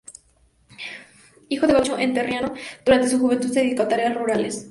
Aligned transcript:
Hijo 1.49 1.67
de 1.67 1.73
un 1.73 1.77
gaucho 1.77 1.99
entrerriano, 1.99 2.55
durante 2.83 3.07
su 3.07 3.19
juventud 3.19 3.49
se 3.53 3.59
dedicó 3.59 3.83
a 3.83 3.87
tareas 3.87 4.15
rurales. 4.15 4.59